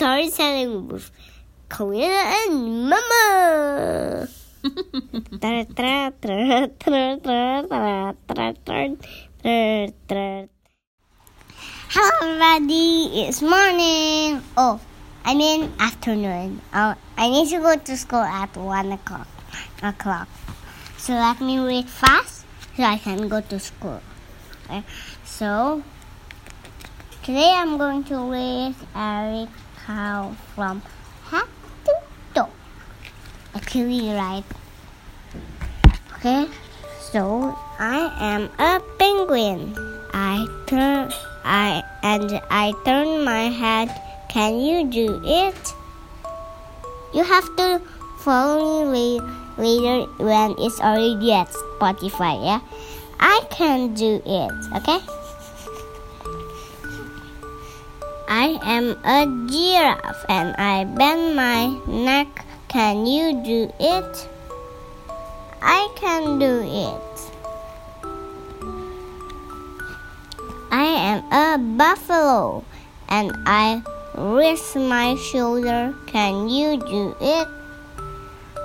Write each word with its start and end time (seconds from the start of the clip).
storytelling 0.00 0.88
with 0.88 1.12
Karina 1.68 2.08
and 2.48 2.88
Mama. 2.88 4.26
Hello, 11.92 12.32
everybody. 12.32 13.28
It's 13.28 13.42
morning. 13.42 14.40
Oh, 14.56 14.80
I 15.22 15.34
mean 15.34 15.70
afternoon. 15.78 16.62
Oh, 16.72 16.94
I 17.18 17.28
need 17.28 17.50
to 17.50 17.58
go 17.58 17.76
to 17.76 17.96
school 17.98 18.24
at 18.24 18.56
one 18.56 18.92
o'clock. 18.92 19.28
O'clock. 19.82 20.28
So 20.96 21.12
let 21.12 21.42
me 21.42 21.58
read 21.58 21.90
fast 21.90 22.46
so 22.74 22.84
I 22.84 22.96
can 22.96 23.28
go 23.28 23.42
to 23.42 23.58
school. 23.58 24.00
Okay. 24.64 24.82
So 25.26 25.84
today 27.22 27.52
I'm 27.54 27.76
going 27.76 28.04
to 28.04 28.16
read 28.32 28.74
Eric 28.96 29.50
Carle 29.90 30.36
from 30.54 30.82
Hat 31.26 31.48
to 31.84 31.92
Toe. 32.32 32.48
Actually, 33.56 34.14
right? 34.14 34.46
Okay. 36.14 36.46
So 37.10 37.58
I 37.80 38.06
am 38.22 38.46
a 38.62 38.78
penguin. 39.02 39.74
I 40.14 40.46
turn 40.70 41.10
I 41.42 41.82
and 42.06 42.38
I 42.50 42.70
turn 42.86 43.24
my 43.24 43.50
head. 43.50 43.90
Can 44.30 44.60
you 44.62 44.86
do 44.86 45.18
it? 45.26 45.58
You 47.10 47.24
have 47.26 47.50
to 47.58 47.82
follow 48.22 48.86
me 48.86 49.18
later 49.58 50.06
when 50.22 50.54
it's 50.62 50.78
already 50.78 51.34
at 51.34 51.50
Spotify, 51.50 52.38
yeah? 52.38 52.60
I 53.18 53.42
can 53.50 53.94
do 53.94 54.22
it, 54.22 54.52
okay? 54.78 55.02
Am 58.62 58.98
a 59.04 59.26
giraffe 59.46 60.24
and 60.28 60.54
I 60.56 60.84
bend 60.84 61.36
my 61.36 61.78
neck. 61.86 62.44
Can 62.68 63.06
you 63.06 63.42
do 63.42 63.72
it? 63.80 64.28
I 65.60 65.88
can 65.96 66.38
do 66.38 66.62
it. 66.62 67.10
I 70.70 70.84
am 70.84 71.18
a 71.32 71.58
buffalo 71.76 72.64
and 73.08 73.32
I 73.46 73.82
raise 74.14 74.76
my 74.76 75.16
shoulder. 75.16 75.94
Can 76.06 76.48
you 76.48 76.76
do 76.76 77.16
it? 77.20 77.48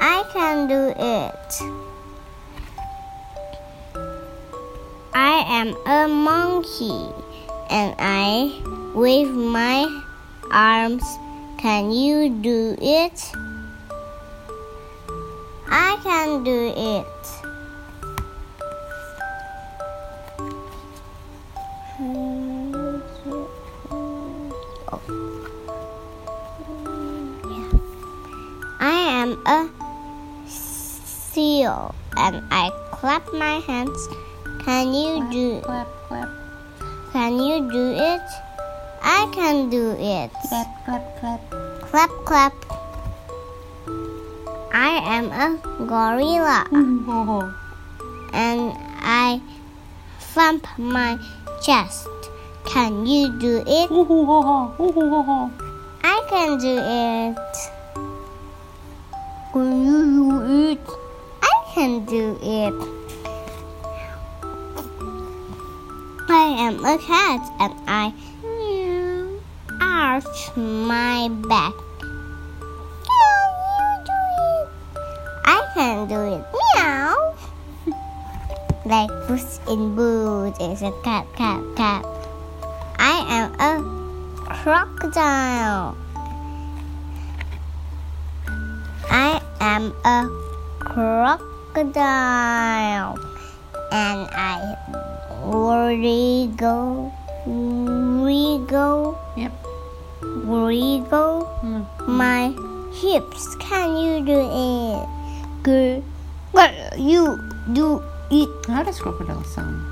I 0.00 0.24
can 0.32 0.68
do 0.68 0.92
it. 0.96 1.76
I 5.14 5.44
am 5.48 5.74
a 5.86 6.06
monkey 6.06 7.12
and 7.70 7.94
I 7.98 8.75
wave 8.96 9.30
my 9.30 9.84
arms. 10.50 11.04
Can 11.58 11.90
you 11.92 12.30
do 12.40 12.76
it? 12.80 13.20
I 15.68 16.00
can 16.02 16.42
do 16.42 16.72
it. 16.74 17.04
I 28.80 28.96
am 29.20 29.36
a 29.44 29.68
seal 30.48 31.94
and 32.16 32.42
I 32.50 32.70
clap 32.92 33.30
my 33.34 33.60
hands. 33.60 34.08
Can 34.64 34.94
you 34.94 35.28
do 35.30 35.60
clap, 35.60 35.88
clap, 36.08 36.28
can 37.12 37.38
you 37.38 37.70
do 37.70 37.92
it? 37.92 38.45
I 39.08 39.28
can 39.30 39.70
do 39.70 39.92
it. 40.00 40.32
clap, 40.48 40.84
clap, 40.84 41.20
clap. 41.20 41.40
Clap 41.80 42.10
clap. 42.24 42.52
I 44.74 44.98
am 45.14 45.30
a 45.30 45.56
gorilla 45.86 46.66
Oh, 46.72 47.54
and 48.32 48.72
I 48.98 49.40
thump 50.18 50.66
my 50.76 51.18
chest. 51.62 52.08
Can 52.66 53.06
you 53.06 53.28
do 53.38 53.62
it? 53.64 53.88
I 56.02 56.26
can 56.28 56.58
do 56.58 56.76
it. 56.76 57.36
Can 59.52 59.86
you 59.86 60.04
do 60.18 60.42
it? 60.72 60.80
I 61.42 61.62
can 61.72 62.04
do 62.06 62.36
it. 62.42 62.74
I 66.28 66.56
am 66.58 66.84
a 66.84 66.98
cat 66.98 67.48
and 67.60 67.72
I 67.86 68.12
arch 69.96 70.52
my 70.56 71.28
back. 71.48 71.72
Can 73.08 73.32
you 73.72 74.04
do 74.04 74.20
it? 74.44 74.68
I 75.48 75.64
can 75.72 76.06
do 76.06 76.20
it. 76.36 76.44
Meow. 76.52 77.32
like 78.84 79.08
Puss 79.24 79.58
in 79.72 79.96
Boots 79.96 80.60
is 80.60 80.82
a 80.82 80.92
cat, 81.00 81.24
cat, 81.34 81.64
cat. 81.76 82.04
I 82.98 83.24
am 83.40 83.56
a 83.56 83.80
crocodile. 84.44 85.96
I 89.08 89.40
am 89.60 89.96
a 90.04 90.28
crocodile 90.78 91.96
and 93.92 94.28
I 94.28 94.76
wriggle, 95.40 97.12
wriggle, 97.46 99.18
Yep. 99.36 99.65
Wriggle 100.46 101.50
my 102.06 102.54
hips. 102.94 103.56
Can 103.56 103.96
you 103.98 104.24
do 104.24 104.38
it? 104.46 105.06
Good. 105.62 106.02
What 106.52 106.72
you 106.98 107.42
do 107.72 108.02
it? 108.30 108.48
How 108.68 108.82
does 108.82 109.00
crocodile 109.00 109.42
sound? 109.44 109.82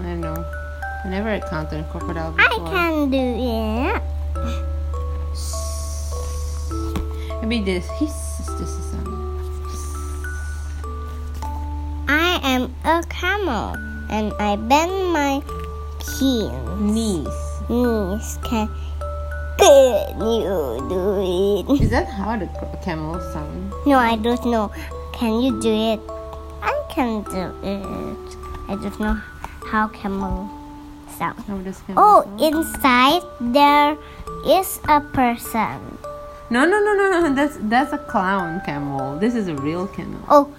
I 0.00 0.02
don't 0.02 0.20
know. 0.20 0.44
I 1.04 1.08
never 1.08 1.30
encountered 1.30 1.80
a 1.80 1.84
crocodile 1.84 2.32
before. 2.32 2.46
I 2.46 2.58
can 2.72 3.10
do 3.10 3.18
it. 3.20 4.02
Maybe 7.42 7.62
this. 7.64 7.86
Hiss 8.00 8.40
is 8.40 8.46
this 8.58 8.72
a 8.78 8.82
sound. 8.90 9.08
I 12.08 12.40
am 12.42 12.74
a 12.84 13.04
camel 13.08 13.76
and 14.10 14.32
I 14.40 14.56
bend 14.56 15.12
my 15.12 15.42
knees. 16.20 16.50
Knees. 16.80 17.45
Knees. 17.68 18.38
Can, 18.44 18.68
can 19.58 20.20
you 20.20 20.86
do 20.88 21.74
it? 21.74 21.80
Is 21.82 21.90
that 21.90 22.06
how 22.08 22.36
the 22.36 22.46
camel 22.82 23.20
sound? 23.32 23.72
No, 23.86 23.98
I 23.98 24.16
don't 24.16 24.44
know. 24.46 24.70
Can 25.12 25.40
you 25.40 25.60
do 25.60 25.72
it? 25.72 26.00
I 26.62 26.72
can 26.90 27.22
do 27.24 27.52
it. 27.62 28.36
I 28.68 28.74
don't 28.76 29.00
know 29.00 29.14
how 29.66 29.88
camel 29.88 30.48
sound. 31.18 31.38
How 31.40 31.56
does 31.58 31.80
camel 31.86 32.02
Oh, 32.04 32.22
sound? 32.24 32.40
inside 32.40 33.22
there 33.40 33.96
is 34.46 34.78
a 34.88 35.00
person. 35.00 35.98
No, 36.50 36.64
no, 36.64 36.78
no, 36.78 36.94
no, 36.94 37.20
no. 37.22 37.34
That's 37.34 37.56
that's 37.62 37.92
a 37.92 37.98
clown 37.98 38.60
camel. 38.64 39.18
This 39.18 39.34
is 39.34 39.48
a 39.48 39.54
real 39.56 39.88
camel. 39.88 40.20
Oh, 40.28 40.54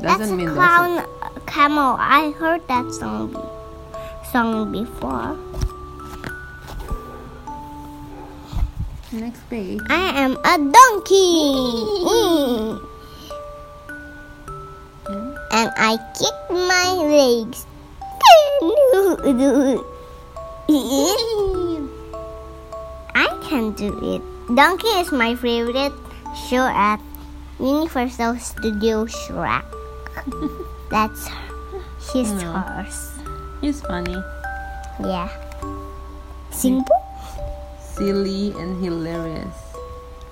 Doesn't 0.00 0.18
that's 0.18 0.30
a 0.30 0.34
mean 0.36 0.50
clown 0.50 1.04
camel. 1.46 1.96
I 1.98 2.30
heard 2.38 2.62
that 2.68 2.92
song 2.92 3.34
song 4.30 4.70
before. 4.70 5.36
Next 9.14 9.48
page. 9.48 9.80
I 9.88 10.10
am 10.26 10.32
a 10.42 10.54
donkey. 10.58 11.38
Mm. 12.10 12.80
And 15.54 15.70
I 15.78 15.96
kick 16.18 16.36
my 16.50 16.88
legs. 16.98 17.66
Can 18.00 18.68
you 18.68 19.38
do 19.38 19.50
it? 19.70 19.80
I 23.14 23.28
can 23.48 23.72
do 23.72 23.94
it. 24.02 24.22
Donkey 24.56 24.88
is 24.98 25.12
my 25.12 25.34
favorite 25.36 25.92
show 26.48 26.66
at 26.66 26.98
Universal 27.60 28.36
Studio 28.38 29.06
Shrek. 29.06 29.64
That's 30.90 31.28
his 32.12 32.30
Hmm. 32.32 32.50
horse. 32.50 33.10
He's 33.60 33.80
funny, 33.82 34.18
Yeah. 35.00 35.28
Simple? 36.50 37.03
Silly, 37.96 38.52
and 38.58 38.82
hilarious. 38.84 39.56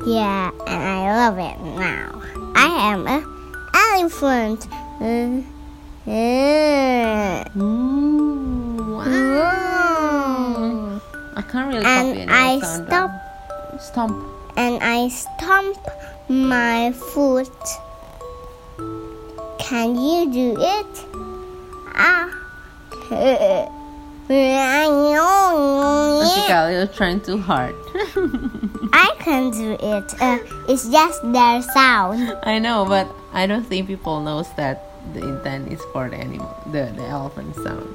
Yeah, 0.07 0.51
and 0.67 0.83
I 0.83 1.15
love 1.17 1.39
it 1.39 1.61
now. 1.79 2.23
I 2.57 2.67
am 2.93 3.07
a 3.07 3.23
elephant. 3.75 4.67
Uh, 6.05 7.45
Ooh, 7.57 8.97
wow. 8.97 9.05
mm. 10.59 11.01
I 11.37 11.43
can't 11.43 11.69
really 11.73 11.85
And 11.85 12.09
copy 12.09 12.21
any 12.23 12.33
I 12.33 12.59
sound. 12.61 12.87
stop 12.89 13.11
Stomp. 13.81 14.25
and 14.57 14.83
I 14.83 15.09
stomp 15.09 15.79
my 16.29 16.93
foot. 16.93 17.49
Can 19.59 19.97
you 19.97 20.31
do 20.33 20.57
it? 20.61 21.07
Ah. 21.95 22.29
Jessica, 26.23 26.71
you're 26.73 26.87
trying 26.87 27.21
too 27.21 27.39
hard. 27.39 27.75
I 28.93 29.15
can 29.19 29.51
do 29.51 29.73
it. 29.81 30.15
Uh, 30.21 30.39
it's 30.69 30.89
just 30.89 31.21
their 31.33 31.63
sound. 31.63 32.37
I 32.43 32.59
know, 32.59 32.85
but 32.85 33.09
I 33.33 33.47
don't 33.47 33.65
think 33.65 33.87
people 33.87 34.21
knows 34.23 34.53
that 34.57 34.93
the 35.13 35.21
intent 35.21 35.73
is 35.73 35.81
for 35.93 36.09
the 36.09 36.17
animal, 36.17 36.57
the, 36.67 36.93
the 36.95 37.05
elephant 37.05 37.55
sound. 37.57 37.95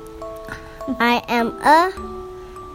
I 0.99 1.23
am 1.27 1.47
a. 1.61 1.91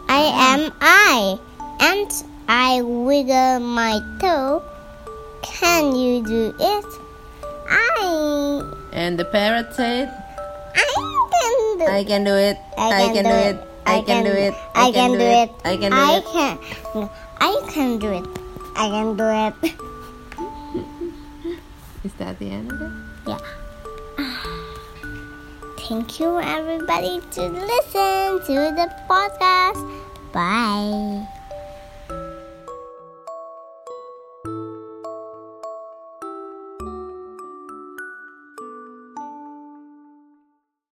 I 0.09 0.23
am 0.53 0.73
I, 0.81 1.39
and 1.79 2.11
I 2.47 2.81
wiggle 2.81 3.59
my 3.59 3.99
toe. 4.19 4.63
Can 5.41 5.95
you 5.95 6.23
do 6.25 6.53
it? 6.59 6.85
I. 7.69 8.73
And 8.91 9.17
the 9.17 9.25
parrot 9.25 9.73
said, 9.73 10.22
do. 11.85 11.91
I 11.91 12.03
can 12.03 12.23
do 12.23 12.35
it. 12.35 12.57
I 12.77 13.11
can 13.13 13.23
do 13.23 13.29
it. 13.29 13.57
I 13.85 14.01
can 14.01 14.23
do 14.23 14.31
it. 14.31 14.53
I 14.75 14.91
can 14.91 15.11
do 15.11 15.19
it. 15.19 15.51
I 15.63 15.77
can 15.77 15.91
do 15.91 15.97
I 15.97 16.17
it. 16.17 16.25
can. 16.25 16.57
I 17.37 17.61
can 17.69 17.99
do 17.99 18.11
it. 18.11 18.25
I 18.75 18.89
can 18.89 19.15
do 19.17 19.25
it. 19.27 19.73
Is 22.03 22.13
that 22.13 22.39
the 22.39 22.49
end 22.49 22.71
of 22.71 22.81
it? 22.81 22.91
Yeah. 23.27 23.39
Thank 25.87 26.19
you, 26.19 26.39
everybody, 26.39 27.21
to 27.31 27.41
listen 27.47 28.39
to 28.47 28.71
the 28.75 28.89
podcast. 29.07 29.83
Bye. 30.31 31.42